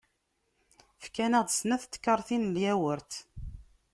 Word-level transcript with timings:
Fkan-aɣ-d 1.03 1.49
snat 1.53 1.83
n 1.87 1.89
tkaṛtin 1.93 2.43
n 2.51 2.55
lyawert. 2.55 3.11